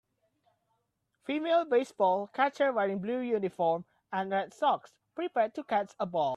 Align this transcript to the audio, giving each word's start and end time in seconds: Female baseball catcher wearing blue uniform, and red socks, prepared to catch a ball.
Female 1.27 1.63
baseball 1.65 2.25
catcher 2.33 2.71
wearing 2.73 2.97
blue 2.97 3.19
uniform, 3.19 3.85
and 4.11 4.31
red 4.31 4.51
socks, 4.51 4.93
prepared 5.13 5.53
to 5.53 5.63
catch 5.63 5.91
a 5.99 6.07
ball. 6.07 6.29